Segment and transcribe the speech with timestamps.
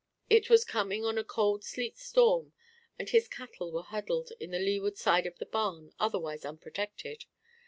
[0.31, 2.53] It was coming on a cold sleet storm,
[2.97, 7.25] and his cattle were huddled on the leeward side of the barn, otherwise unprotected.